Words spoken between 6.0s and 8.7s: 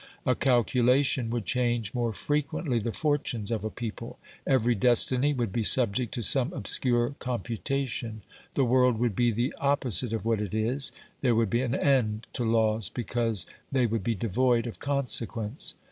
to some obscure computa tion; the